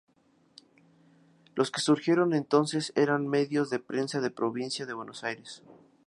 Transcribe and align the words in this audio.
Los 1.53 1.69
que 1.69 1.79
surgieron 1.79 2.33
entonces 2.33 2.91
eran 2.95 3.27
medios 3.27 3.69
de 3.69 3.77
prensa 3.77 4.19
de 4.19 4.29
la 4.29 4.33
Provincia 4.33 4.87
de 4.87 4.93
Buenos 4.95 5.23
Aires. 5.23 5.61